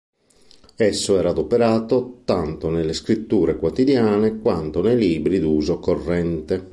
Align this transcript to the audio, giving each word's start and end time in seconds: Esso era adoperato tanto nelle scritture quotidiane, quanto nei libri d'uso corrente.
Esso 0.77 1.19
era 1.19 1.29
adoperato 1.29 2.21
tanto 2.25 2.71
nelle 2.71 2.91
scritture 2.93 3.55
quotidiane, 3.57 4.39
quanto 4.39 4.81
nei 4.81 4.97
libri 4.97 5.39
d'uso 5.39 5.77
corrente. 5.77 6.69